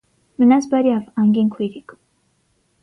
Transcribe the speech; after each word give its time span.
Մնաս 0.43 0.67
բարյավ, 0.71 1.03
անգին 1.25 1.53
քույրիկ: 1.59 1.97